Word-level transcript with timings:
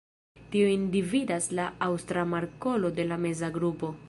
Tiujn 0.55 0.87
dividas 0.95 1.51
la 1.61 1.67
Aŭstra 1.91 2.27
markolo 2.35 2.95
de 3.01 3.11
la 3.13 3.23
meza 3.29 3.57
grupo. 3.61 3.97